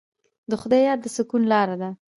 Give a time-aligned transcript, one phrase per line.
[0.49, 1.89] د خدای یاد د سکون لاره ده.